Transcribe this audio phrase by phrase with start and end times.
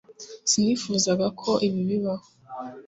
[0.49, 2.25] sinifuzaga ko ibi bibaho